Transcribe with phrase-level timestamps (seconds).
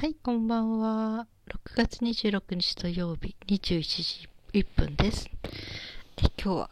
[0.00, 1.26] はい、こんばんは。
[1.48, 5.24] 6月26日土曜日21時1分です。
[5.24, 6.70] で今日は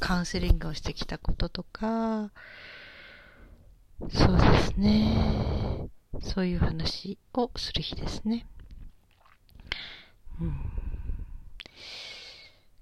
[0.00, 2.30] カウンセリングをしてきたこととか、
[4.08, 5.90] そうですね。
[6.22, 8.46] そういう話をする日ですね。
[10.40, 10.54] うん、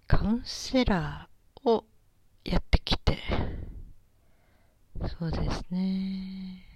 [0.07, 1.85] カウンセラーを
[2.45, 3.19] やってきて、
[5.19, 6.72] そうですね。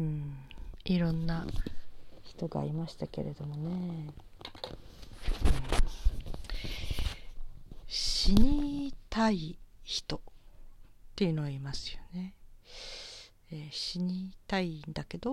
[0.00, 0.34] うん、
[0.84, 1.46] いろんな。
[2.40, 4.14] 人がいましたけれどもね、うん、
[7.86, 10.20] 死にたい人っ
[11.16, 12.32] ていうのはいますよね、
[13.52, 15.32] えー、死にたいんだけど、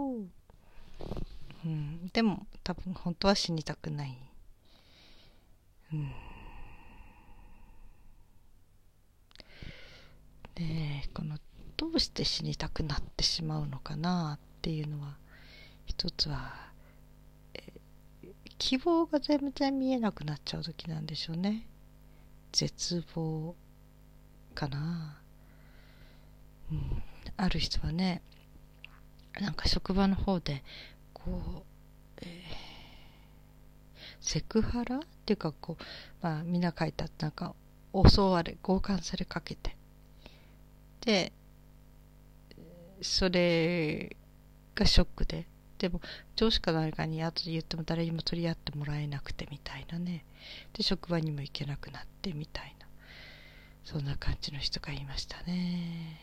[1.65, 4.17] うん、でも多分本当は死にたくない、
[5.93, 6.11] うん、
[10.55, 11.37] でこの
[11.77, 15.15] どうして死にたくなってしまうのかなっていうのは
[15.85, 16.53] 一つは、
[18.57, 21.65] 希望が全然見えなくなっちゃう時なんでしょうね。
[22.51, 23.55] 絶望
[24.53, 25.21] かな、
[26.69, 27.03] うん、
[27.37, 28.21] ある人はね
[29.39, 30.63] なんか職場の方で
[31.13, 31.63] こう、
[32.21, 32.29] えー、
[34.19, 35.83] セクハラっていうかこう
[36.21, 37.53] まあみんな書いたなんか
[37.93, 39.77] 襲われ強姦されかけて。
[41.01, 41.31] で
[43.01, 44.15] それ
[44.77, 45.45] がショックで。
[45.77, 46.01] でも
[46.35, 50.25] 上司か誰かに後で言っても誰にも取り合ってもらえなくてみたいなね。
[50.73, 52.87] で職場にも行けなくなってみたいな。
[53.87, 56.19] そんな感じの人がいましたね、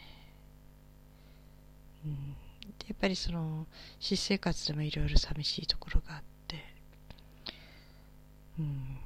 [2.04, 2.32] うん、
[2.78, 3.66] でやっぱりその
[3.98, 6.62] 私生活でもいろいろ寂しいところがあって。
[8.58, 8.98] うん。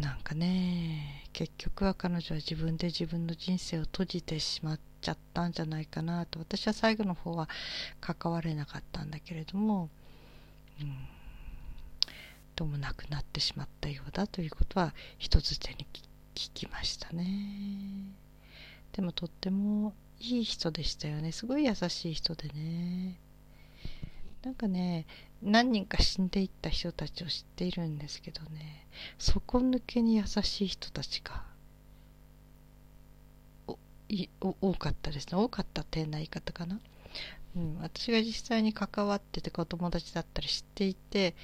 [0.00, 1.19] なんかね。
[1.32, 7.48] 結局は彼女は自分で自分の人生を閉じてしまっちゃったんじゃないかなと私は最後の方は
[8.00, 9.88] 関われなかったんだけれども、
[10.80, 10.96] うん、
[12.56, 15.86] どうもなくなってしまったようだということは人づてに
[16.34, 17.24] 聞きましたね。
[18.92, 21.32] でもとってもいい人でしたよね。
[21.32, 23.18] すごい優しい人でね。
[24.44, 25.06] なんかね
[25.42, 28.86] 何人か死んでいった人たちを知っているんですけどね
[29.18, 31.44] 底抜けに優しい人たちが
[34.40, 35.36] 多かったですね。
[35.36, 36.80] 多かったってな言い方かな、
[37.56, 41.34] うん、私が実際に関わっててお友達だったり知っていて、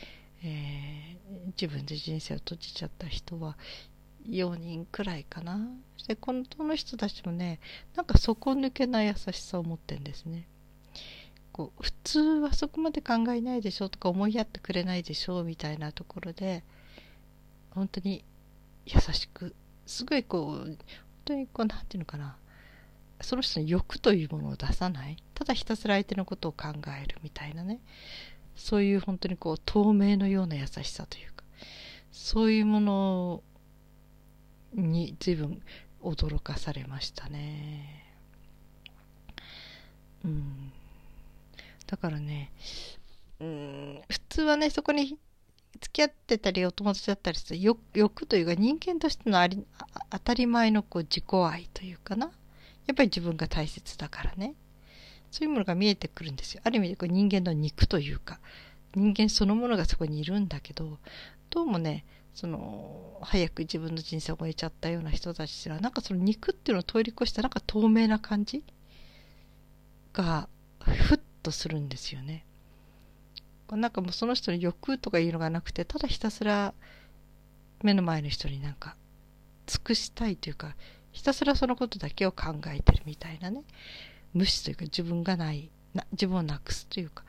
[0.42, 3.56] えー、自分で人生を閉じちゃった人は
[4.28, 5.60] 4人くらいかな。
[6.08, 7.60] でこの人たちもね
[7.94, 10.48] なんか底抜けな優しさを持ってるんですね。
[11.56, 16.62] こう普通はそこまで考えないでしょとか思いやってくれないでしょみたいなところで
[17.70, 18.26] 本当に
[18.84, 19.54] 優しく
[19.86, 20.78] すごいこう本
[21.24, 22.36] 当にこう何て言うのかな
[23.22, 26.66] その人の欲というものを出さないただひたすら相手のことを考
[27.02, 27.80] えるみたいなね
[28.54, 31.42] そういう本当にこう透明のような優しさというか
[32.12, 33.42] そういうもの
[34.74, 35.62] に随分
[36.02, 38.04] 驚かされましたね。
[40.22, 40.72] うん。
[41.86, 42.52] だからね、
[43.40, 45.18] うん、普通はね、そこに
[45.80, 49.64] 付き合ってたりお友達だったりする欲欲というか人間としてのあり
[50.10, 52.30] 当たり前のこう自己愛というかな。
[52.86, 54.54] やっぱり自分が大切だからね。
[55.30, 56.62] そういうものが見えてくるんですよ。
[56.64, 58.40] ある意味でこう人間の肉というか、
[58.94, 60.98] 人間そのものがそこにいるんだけど、
[61.50, 68.62] どうもね、その早く自分の人生を終えちゃったような人たちはなんかその肉っていうのを通り越したなんか透明な感じ
[70.12, 70.48] が
[71.46, 72.44] とするんですよね。
[73.70, 76.72] なんかもうその人の欲とかいうのがなくてただひたすら
[77.82, 78.94] 目の前の人になんか
[79.66, 80.76] 尽くしたいというか
[81.10, 83.64] ひたすらそのことだけを考えてるみたいなね
[84.34, 87.24] 無視というか自分がないな自分をなくすというか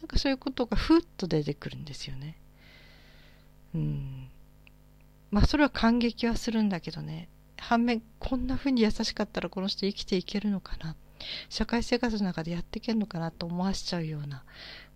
[0.00, 2.36] なんかそういうことがふっと出てくるんですよね。
[3.74, 4.28] うん
[5.30, 7.28] まあそれは感激はするんだけどね
[7.58, 11.11] 反面こんな風に優しかったらこの人生きていけるのかなって
[11.48, 14.44] 社会生活の中でやっていけるのかなと思わしちゃうような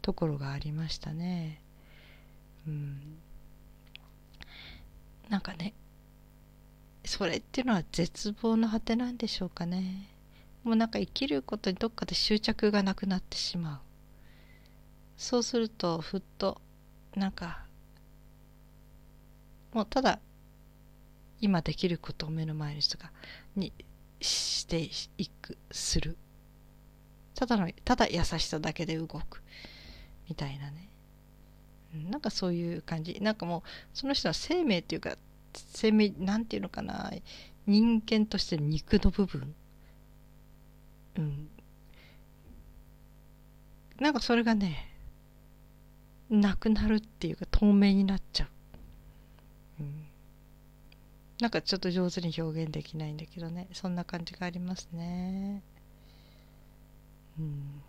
[0.02, 1.60] ところがありましたね。
[2.66, 3.18] うん、
[5.28, 5.72] なんかね
[7.04, 10.08] それっていうのは絶望の果てなんでしょうかね。
[10.64, 13.80] もうなんか生きることにどっかで執着がなくなってしまう。
[15.16, 16.60] そうするとふっと
[17.14, 17.64] なんか
[19.72, 20.18] もうただ
[21.40, 23.12] 今できることを目の前の人が
[23.54, 23.72] に
[24.20, 26.16] していくする。
[27.34, 29.42] ただのただ優しさだけで動く
[30.28, 30.88] みたいなね。
[32.10, 33.18] なんかそういう感じ。
[33.20, 33.62] なんかもう
[33.94, 35.16] その人の生命っていうか
[35.52, 37.12] 生命なんていうのかな。
[37.66, 39.54] 人間として肉の部分。
[41.16, 41.48] うん。
[43.98, 44.92] なんかそれがね
[46.28, 50.05] なくなるっていうか透明になっちゃう、うん、
[51.40, 55.62] なんかちょっと上手に表現できないんだけどねそんな感じがありますね
[57.38, 57.82] うん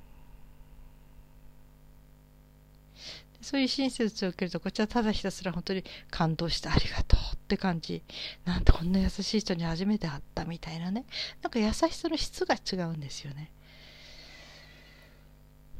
[3.41, 8.01] そういう親切を受けると、こっちはただひたすら本当に感動してありがとうって感じ。
[8.43, 11.05] なんてこんな優しい人に初めて会ったみたいなね。
[11.41, 13.51] なんか優しさの質が違うんですよね。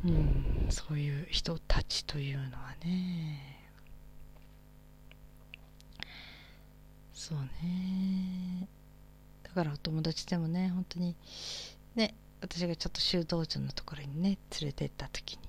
[0.06, 3.57] うん、そういう人たちというのはね。
[7.18, 8.68] そうね。
[9.42, 11.16] だからお友達でもね、本当に、
[11.96, 15.40] ね、私がちょっと修道場のところにね、連れて行った時に、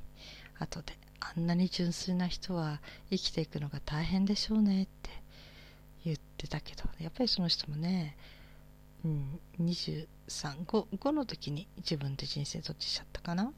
[0.59, 2.81] 後で、あんなに純粋な人は
[3.11, 5.11] 生きていくのが大変でしょうねって
[6.06, 8.17] 言ってたけどやっぱりその人もね、
[9.05, 13.53] うん、235の時に自分で人生どっちしちゃったかな、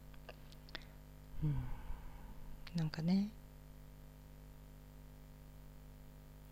[1.44, 1.54] うん、
[2.74, 3.28] なんかね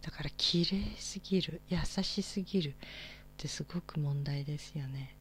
[0.02, 2.74] だから綺麗すぎる優しすぎるっ
[3.36, 5.14] てすごく問題ですよね、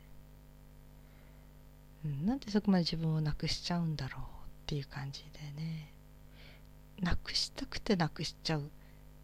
[2.06, 4.24] うん、なんでそこまで自分をなくしちゃうんだろうっ
[4.68, 5.94] ていう感じでね。
[7.02, 8.70] なくしたくてなくしちゃう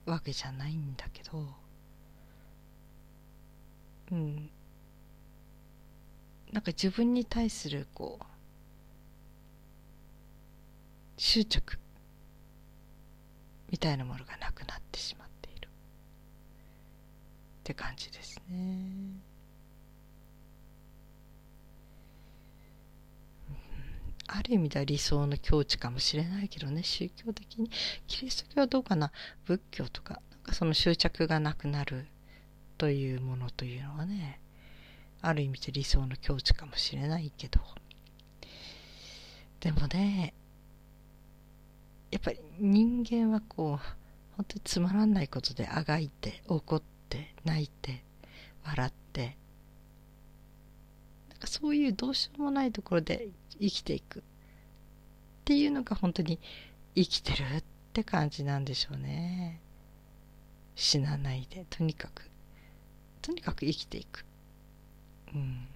[0.06, 1.48] わけじゃないんだけど。
[4.12, 4.50] うん。
[6.52, 8.26] なんか自分に対するこう
[11.18, 11.80] 執着
[13.72, 15.23] みたいなものがなくなってしまっている
[17.64, 19.22] って感じですね。
[24.28, 26.84] ある意味では理想の境地かもしれないけどね。
[26.84, 27.70] 宗教的に。
[28.08, 29.12] キリスト教はどうかな？
[29.46, 30.22] 仏教とか。
[30.32, 32.06] なんかその執着がなくなる。
[32.78, 34.42] というものというのはね。
[35.22, 37.62] ある意味で理想の境地かもしれないけど。
[39.62, 40.34] でもね
[42.12, 43.86] やっぱり人間はこう
[44.36, 48.04] 本当につまらないことであがいて怒っって泣いて
[48.66, 49.38] 笑って。
[51.30, 53.30] なんかそういうどうしようもないところで
[53.60, 54.22] 生きていくっ
[55.46, 56.40] ていうのが本当に
[56.96, 57.64] 生きてるっ
[57.94, 59.60] て感じなんでしょうね。
[60.76, 62.30] 死なないでとにかく。
[63.22, 64.26] とにかく生きていく。
[65.34, 65.68] うん。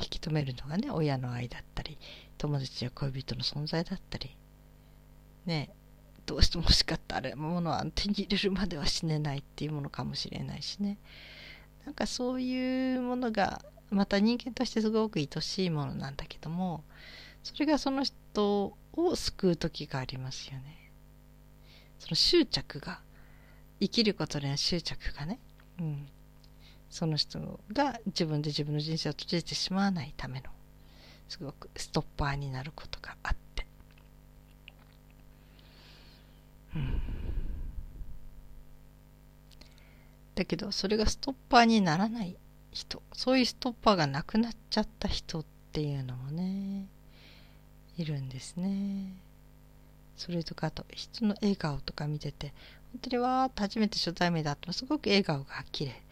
[0.00, 1.96] 引き止めるのがね親の愛だったり
[2.36, 4.36] 友達や恋人の存在だったり。
[5.46, 5.70] ね。
[6.26, 10.98] どうしても欲しかったあれものは手に入れるまでは死ねないっていうものかもしれないしね。
[11.84, 16.82] なんかそういうものがまた人間としてすごく愛しいものなんだけども
[17.44, 20.90] それがその人を救う時がありますよね。
[22.00, 23.00] その執着が
[23.80, 25.38] 生きることには執着がね、
[25.78, 26.08] うん、
[26.90, 30.50] その人が自分で自分の人生を閉じてしまわないための
[31.28, 33.45] すごくストッパーになることがあって、
[40.34, 42.36] だけどそれがストッパーにならない
[42.70, 46.86] 人そういうストッパーがなくなっちゃった人っていうのもね
[47.96, 49.14] いるんですね。
[50.16, 52.52] それとかあと人の笑顔とか見てて
[52.92, 56.02] 本当にわーっと初めて初対面だとすごく笑顔が綺麗。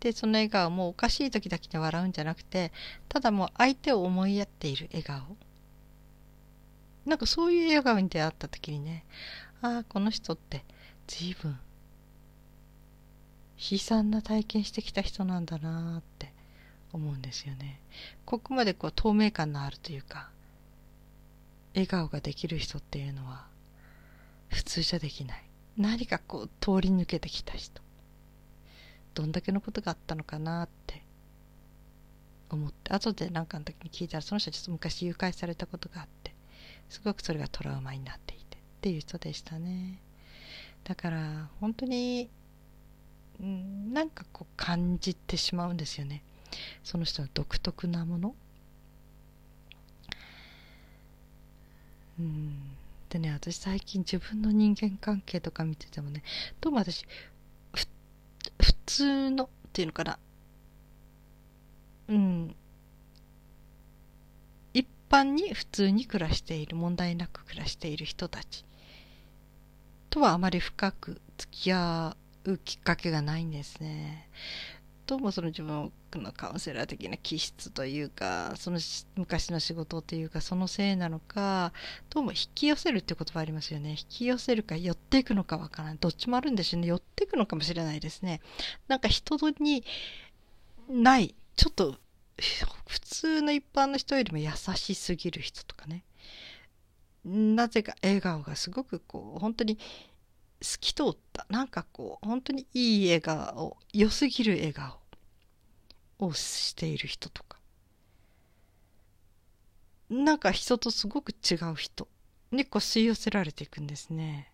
[0.00, 2.72] でその笑顔もおかしい時だけで笑うんじゃなくて
[3.08, 5.36] ただもう相手を思いやっている笑顔。
[7.06, 9.04] なんかそういう笑顔に出会った時にね
[9.62, 10.64] ああこの人って
[11.06, 11.58] 随分
[13.58, 16.32] 悲惨な体験してきた人なんだなって
[16.92, 17.78] 思うんですよね。
[18.24, 20.30] ここまでこう透明感のあるというか
[21.74, 23.46] 笑顔ができる人っていうのは
[24.48, 25.44] 普通じゃできない。
[25.76, 27.82] 何かこう通り抜けてきた人。
[29.14, 31.02] どんだけのことがあったのかなって。
[32.48, 32.92] 思って。
[32.92, 36.34] 後で何かの時に聞いたらその人はちょっと昔誘拐されたことがあって
[36.88, 38.39] すごくそれがトラウマになっていて。
[38.80, 40.00] っていう人でしたね。
[40.84, 42.30] だから本当に
[43.40, 46.22] うん、なんかこう感じてしまうんですよね。
[46.82, 48.34] その人の独特なもの。
[52.18, 52.76] うん。
[53.08, 56.22] でね私最近自分の人間関係とか見ててもね
[56.60, 57.04] どうも私
[57.72, 57.86] 普
[58.86, 60.18] 通のっていうのかな。
[62.08, 62.54] うん。
[64.74, 68.64] 一般に普通に暮らしている問題なく暮らしている人たち。
[70.10, 74.28] とはあまり深く付き合うきっかけがないんですね。
[75.06, 78.78] どうもその自分のカウンセラー的な気質というかその
[79.16, 81.72] 昔の仕事というかそのせいなのか
[82.10, 83.90] どうも引き寄せるって言葉ありますよね。
[83.90, 85.98] 引き寄せるか寄っていくのかわからない。
[86.00, 86.88] どっちもあるんですよね。
[86.88, 88.40] 寄っていくのかもしれないですね。
[88.88, 89.84] なんか人に
[90.88, 91.94] ないちょっと
[92.88, 96.02] 普通の一般の人よりも優しすぎる人とかね。
[97.24, 99.78] なぜか笑顔がすごくこう本当に
[100.62, 104.98] 透き通ったなんかこう本当にいい笑顔良すぎる笑顔
[106.18, 107.58] をしている人とか
[110.10, 112.08] なんか人とすごく違う人
[112.50, 114.50] にこう吸い寄せられていくんですね。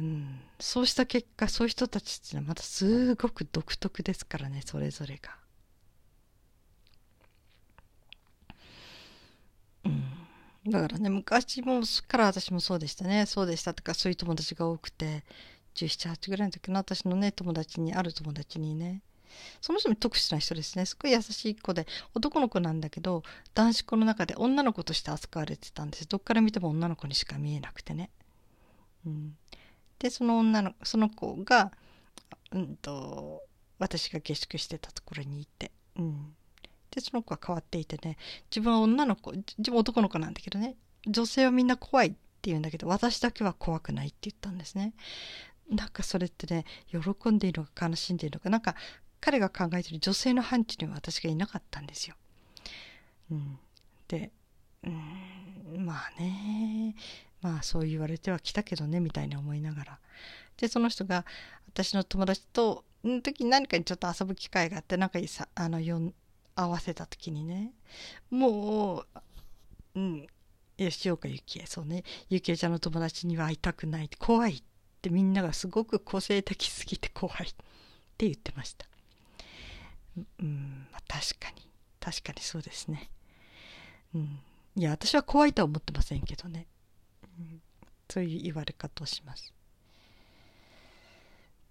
[0.00, 5.36] うん、そうした結果そういう人たちっていうのはまたすごく独特ですからねそれぞれが。
[9.84, 10.04] うん
[10.66, 13.26] だからね昔もから私もそうでしたね。
[13.26, 15.24] そうでしたとかそういう友達が多くて
[15.74, 19.02] 1718ぐらいの時の私のね友達にある友達にね。
[19.60, 20.86] その人も特殊な人ですね。
[20.86, 23.22] すごい優しい子で男の子なんだけど
[23.54, 26.06] 男子校の中で女の子として扱われてたんです。
[26.06, 28.10] どっから見ても女の子にしか見えなくてね、
[29.06, 29.36] うん、
[29.98, 31.72] でその女のその子が、
[32.52, 33.42] うんと、
[33.78, 36.34] 私が下宿してたところにいて、うん、
[36.94, 38.16] でその子は変わっていてね
[38.50, 44.92] 自分は女の子自分男の子なんだけどね女性はみんな怖いって言うんだけど私だけは怖くないって言ったんですね。
[45.70, 48.74] なんかそれってね喜んでいるのか悲しんでいるのかなんか
[49.20, 52.16] 彼が考えてる女性の範疇には私がいなかったんですよ、
[53.30, 53.58] うん、
[54.08, 54.32] で
[54.84, 56.94] うんまあね
[57.40, 59.98] まあそう言われてはきたけどねみたいに思いながら。
[60.58, 61.24] でその人が
[61.68, 65.80] 私の友達との時に何かにちょっと遊ぶ機会があってなんかさあの
[66.54, 67.72] 合わせた時にね。
[68.30, 69.06] もう
[69.96, 70.26] うん。
[70.78, 71.66] 吉岡由紀恵。
[71.66, 72.02] そうね。
[72.28, 74.10] 由紀恵ちゃんの友達には会いたくない。
[74.18, 74.62] 怖いっ
[75.00, 77.48] てみんながすごく個性的すぎて怖い。
[77.48, 77.54] っ
[78.18, 78.86] て言ってました。
[80.40, 81.68] うん、まあ、確かに。
[82.00, 83.10] 確かにそうですね。
[84.14, 84.40] うん。
[84.74, 86.66] いや私は怖いとは思ってませんけどね、
[87.38, 87.60] うん、
[88.08, 89.52] そういう言われ方をします。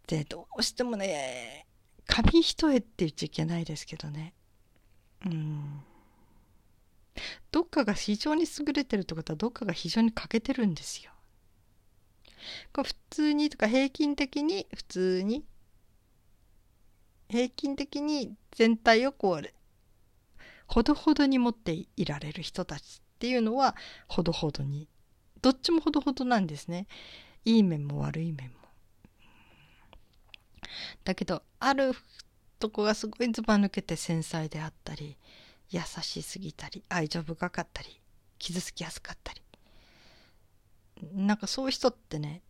[0.08, 1.66] でどうしてもね
[2.06, 4.34] 紙一重って言っちゃいけないですけどね。
[5.26, 5.84] うん。
[7.52, 11.12] どっかが非常に優れてるってことはどっかが非常に欠けてるんですよ。
[12.74, 15.46] これ普通にとか平均的に普通に
[17.30, 19.50] 平均的に全体をこう
[20.68, 23.76] ほどほどに持っていられる人たちっていうのは
[24.08, 24.88] ほどほどに
[25.42, 26.88] どっちもほどほどなんですね。
[27.46, 28.56] いい面も悪い面も。
[31.04, 31.94] だけどある
[32.62, 35.18] とこがすごいずば抜けて繊細であったり
[35.72, 38.00] 優しすぎたり愛情深かったり
[38.38, 39.42] 傷つきやすかったり。
[41.14, 42.44] なんかそういう人ってね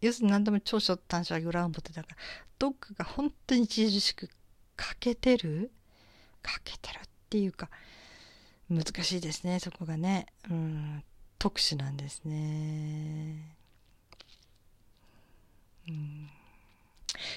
[0.00, 2.16] 要するに何でも長所短所は裏表だから
[2.58, 4.28] どっかが本当に著しく
[4.74, 5.70] 欠けてる
[6.42, 7.70] 欠けてるっていうか
[8.68, 10.26] 難しいですねそこがね。
[10.50, 11.04] うん
[11.38, 13.56] 特殊なんですね。
[15.88, 16.28] うん。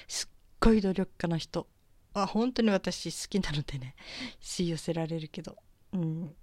[0.10, 0.28] す
[0.64, 1.68] ごい努力家の人。
[2.14, 3.96] は本当に私好きなのでね。
[4.42, 5.58] 吸い寄せられるけど。
[5.92, 6.36] うん。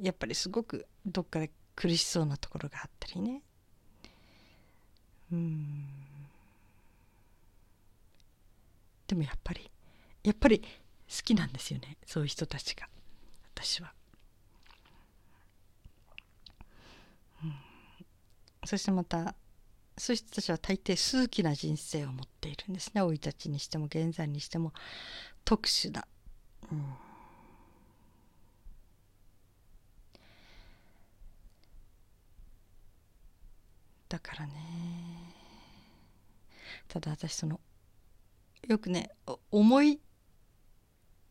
[0.00, 3.42] やっぱりすごくどっかで苦しそうなところがあったりね。
[5.32, 5.86] うん。
[9.06, 9.70] でもやっぱり
[10.22, 10.66] やっぱり好
[11.24, 11.98] きなんですよね。
[12.06, 12.88] そういう人たちが。
[13.54, 13.92] 私は、
[17.42, 17.54] うん、
[18.64, 19.34] そしてまた
[19.98, 23.00] そういう人たちは大抵数奇な人生を持っているんですね。
[23.00, 24.72] 生い立ちにしても現在にしても
[25.44, 26.06] 特殊な、
[26.70, 26.84] うん、
[34.08, 34.52] だからね。
[36.88, 37.60] ただ私その
[38.66, 39.10] よくね
[39.50, 40.00] 重い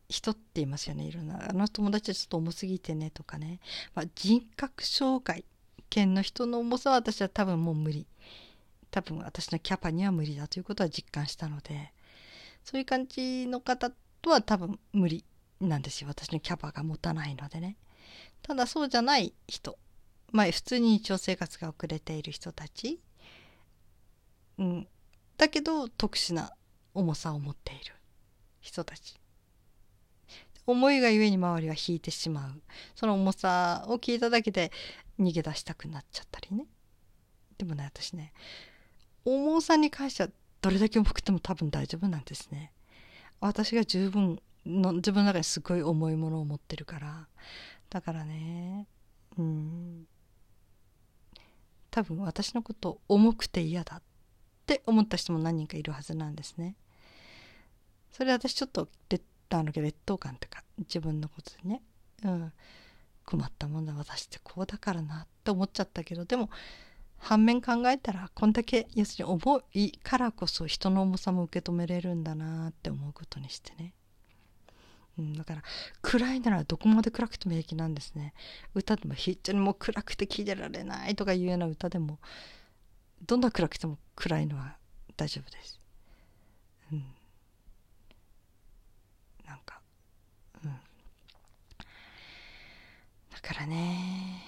[0.08, 1.04] 人って言いますよね。
[1.04, 3.60] いろんなあの友達はちょっと重すぎてねとかね、
[3.94, 5.44] まあ、人格障害
[5.90, 8.06] 県の人の重さは私は多分もう無理。
[8.90, 11.92] 多分私のキャパには無理だということは実感したので
[12.64, 13.90] そういう感じの方
[14.22, 15.24] とは多分無理
[15.60, 16.08] なんですよ。
[16.08, 17.76] 私のキャパが持たないのでね。
[18.42, 19.78] ただそうじゃない人。
[20.32, 23.00] まあ普通に日常生活が遅れている人たち、
[24.58, 24.88] うん、
[25.36, 26.52] だけど特殊な
[26.94, 27.94] 重さを持っている。
[28.60, 29.18] 人たち。
[30.66, 32.62] 思いがゆえに周りは引いてしまう。
[32.94, 34.70] その重さを聞いただけで
[35.18, 36.66] 逃げ出したくなっちゃったりね。
[37.56, 38.32] でもね私ね
[39.24, 42.72] 重さに関してはどれだけ重くても多分大丈夫なんですね。
[43.40, 47.28] 私が十分の自分の中にすごい重いものを持ってるから。
[47.90, 48.86] だからね。
[49.36, 50.06] うん。
[51.90, 54.02] 多分私のこと重くて嫌だっ
[54.66, 56.76] て思った人も何人かいるはずなんですね。
[58.10, 61.82] それ私ちょっと劣あの劣等感とか自分のことでね、
[62.24, 62.52] うん、
[63.24, 66.50] 困ったもんだ私ってこうだからなって思っちゃったけどでも
[67.18, 73.92] 反面考えたらこんだけ要するに重いからこそ人の重さも受け止めれるんだなって思うことにしてね、
[75.18, 75.62] うん、だから
[76.00, 78.34] 暗いならどこまで暗くても平気なんですね。
[78.74, 82.18] 歌でも非常にもう暗くて聴いてられないとかいうような歌でも
[83.26, 84.76] どんな暗くても暗いのは
[85.16, 85.80] 大丈夫です、
[86.92, 87.04] うん、
[89.46, 89.80] なんか
[90.64, 90.70] うん。
[90.70, 90.78] だ
[93.42, 94.42] からね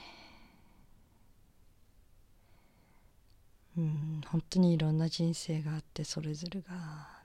[3.77, 6.75] うん本当にいろんな人生があってそれぞれが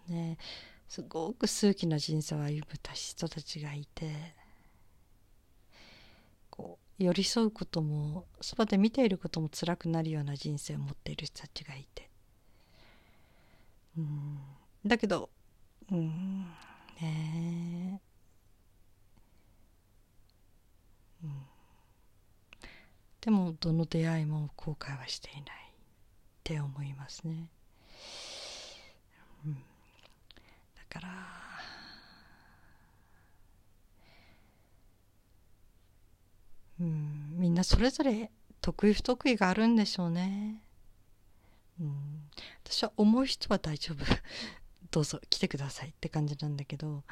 [0.08, 0.38] ね
[0.88, 4.12] すごく数奇な人生を歩む人たちがいて
[6.50, 12.10] こう寄り添うこともそばで見ていることも辛くなるような人生を持っている人たちがいて。
[13.98, 14.40] うん。
[14.86, 15.30] だけど
[15.92, 16.46] うん。
[17.02, 18.02] ね
[21.24, 21.46] うん。
[23.22, 25.65] でもどの出会いも後悔はしていない。
[26.46, 27.48] って思いますね。
[29.44, 29.60] うん、だ
[30.88, 31.10] から
[36.80, 38.30] うんみんなそれぞれ
[38.62, 40.62] 得意不得意があるんでしょうね。
[41.80, 42.30] うん、
[42.64, 44.06] 私は重い人は大丈夫
[44.92, 47.04] どうぞ来てくださいって感じなんだけど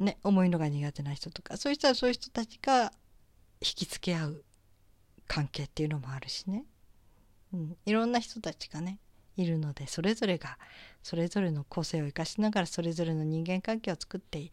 [0.00, 2.92] ね重いのが苦手な人とかそういう人はそういう人たちが
[3.60, 4.44] 引きつけ合う
[5.28, 6.64] 関係っていうのもあるしね。
[7.52, 8.98] うん、いろんな人たちがね
[9.36, 10.58] いるのでそれぞれが
[11.02, 14.50] それぞれの個性を生かしながらそれぞれの人間関係を作って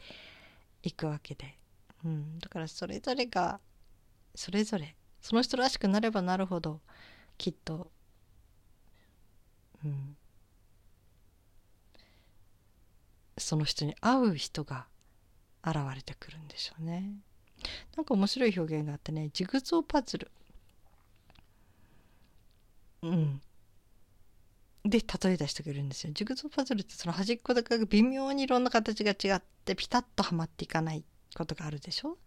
[0.84, 1.58] いくわけで、
[2.06, 3.60] うん、だからそれぞれが
[4.36, 6.82] それぞれその人らしくなればなるほど
[7.38, 7.92] きっと、
[9.84, 10.18] うん、
[13.38, 14.88] その人に合う人が
[15.66, 17.14] 現れてくるんでしょうね。
[17.96, 20.32] なんか面白い表現があってねジグゾーパズル。
[23.04, 23.42] うん。
[24.86, 26.12] で例え出してくれるんですよ。
[26.14, 31.06] ジグゾーパズルってその端っこだけ微妙にいろんな形が違ってピタッとはまっていかない
[31.38, 32.18] ことがあるでしょ？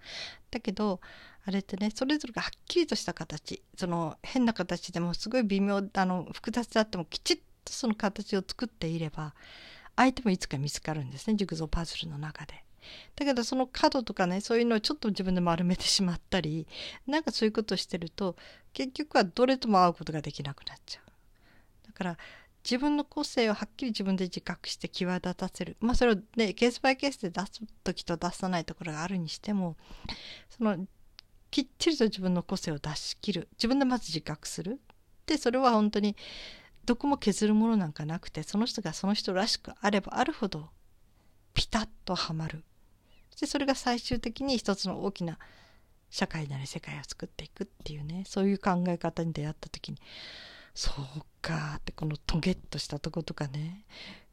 [0.50, 1.00] だけど
[1.44, 3.62] あれってねそれぞれがはっきりとした形。
[3.76, 9.34] その変な形でもすごい微妙あの複雑であってもきちっとその形を作っていれば
[9.96, 11.36] 相手もいつか見つかるんですね。
[11.36, 12.65] ジグゾーパズルの中で。
[13.16, 16.66] だけどその角とかねそういうのをちょっと自分で丸めてしまったり
[17.06, 18.36] なんかそういうことをしてると
[18.72, 21.86] 結局はどれとも会うことができなくなっちゃう。
[21.86, 22.18] だから
[22.62, 25.76] 自分の個性をはっきり自分で自覚して際立たせる。
[25.80, 29.76] まあそれをねケースバイケースで出す時と出さないところがあるにしても
[30.50, 30.86] その
[31.50, 33.48] きっちりと自分の個性を出し切る。
[33.52, 34.80] 自分でまず自覚する。
[35.26, 36.16] でそれは本当に
[36.84, 40.68] どこも削るものなんかなくてその人がその人らしくあればあるほど
[41.54, 42.62] ピタッとはまる。
[43.40, 45.38] でそれが最終的に一つの大きな
[46.10, 49.98] 社会なり世界を作っていくっていうねそういう考え方に出会った時に
[50.74, 53.84] そうかってこのトゲッとしたとことかね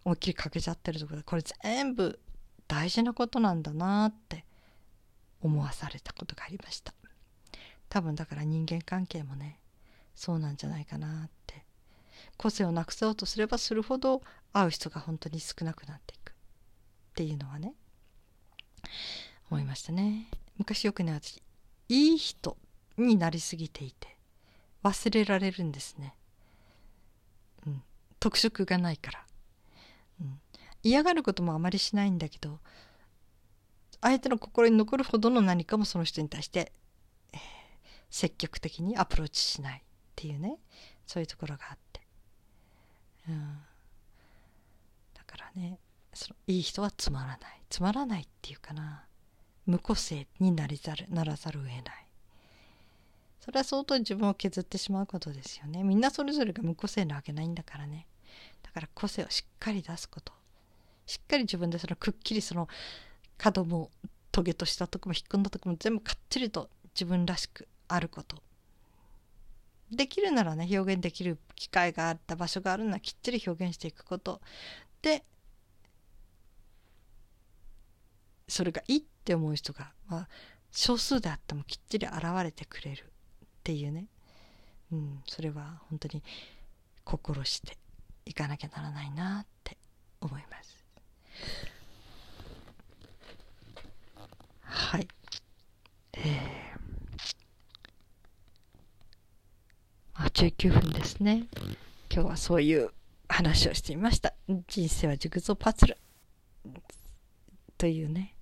[0.05, 2.19] 思いっきり欠けちゃってるとこでこれ全部
[2.67, 4.45] 大事なことなんだなって
[5.41, 6.93] 思わされたことがありました。
[7.89, 9.59] 多分だから人間関係もね
[10.15, 11.63] そうなんじゃないかなって
[12.37, 16.33] 個性をなくそうとすればするほど会う人が本当に少なくなっていくっ
[17.15, 17.73] ていうのはね
[19.49, 20.27] 思いましたね。
[20.57, 21.41] 昔よくね私
[21.89, 22.57] いい人
[22.97, 24.17] になりすぎていて
[24.83, 26.15] 忘れられるんですね、
[27.65, 27.83] うん、
[28.19, 29.25] 特色がないから、
[30.21, 30.39] うん、
[30.83, 32.59] 嫌がることもあまりしないんだけど
[34.01, 36.71] 相手の心に残るほどの何かもその人に対して、
[37.33, 37.39] えー、
[38.09, 39.81] 積極的にアプローチしないっ
[40.15, 40.59] ていうね。
[41.05, 42.01] そういうところがあって、
[43.29, 43.57] うん、
[45.13, 45.77] だからね
[46.13, 47.39] そのいい人はつまらない。
[47.69, 49.05] つまらないっていうかな。
[49.65, 51.83] 無個性になりざるならざるを得ない。
[53.39, 55.83] それは相当自分を削ってしまうことですよね。
[55.83, 58.07] みんなそれぞれが無個性なわけないんだからね。
[58.61, 60.33] だから個性をしっかり出すこと。
[61.05, 62.67] しっかり自分でそのくっきりその
[63.37, 63.91] 角も
[64.31, 68.41] トゲとしたとこも引っ込んだとこも全部かっちりと自分らしくあること。
[69.91, 74.41] できるならね表現できる機会があった場所があるならきっちり表現していくこと。
[75.01, 75.23] で
[78.47, 80.27] それがいいって思う人が、まあ、
[80.71, 84.07] 少数であってもきっちり現れてくれるっていうね、
[84.91, 86.23] うん、それは本当に
[87.03, 87.77] 心して
[88.25, 89.77] いかなきゃならないなって
[90.21, 90.77] 思います。
[94.61, 95.07] はい。
[96.13, 101.47] えー、あ、19分ですね。
[102.13, 102.91] 今日はそういう
[103.27, 104.33] 話をしていました
[104.67, 105.97] 人生はジグゾーパズル
[107.83, 108.33] というね、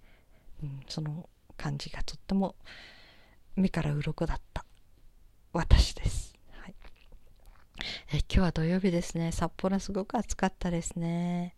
[0.62, 1.28] うん、その
[1.58, 2.56] 感じがとっても
[3.56, 4.64] 目から鱗だった。
[5.52, 6.76] 私です、はい、
[8.14, 9.32] え今日は土曜日ですね。
[9.32, 11.56] 札幌すごく暑かったですね。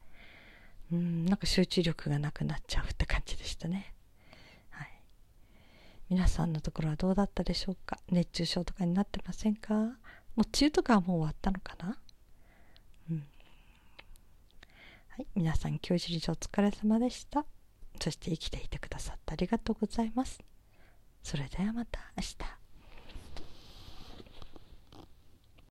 [0.93, 3.93] うんなんか集中力がなくなっちゃうって感じでしたね。
[4.69, 4.87] はい。
[6.09, 7.97] 皆さんのところはどうだったでしょうか？
[8.09, 9.73] 熱中症とかになってませんか？
[9.73, 9.91] もう
[10.37, 11.97] 梅雨とかはもう終わったのかな？
[13.11, 13.27] うん。
[15.09, 17.45] はい、皆さん今日一日お疲れ様でした。
[18.01, 20.39] そして生きていてくださってありがとうございます。
[21.23, 22.62] それではまた明日。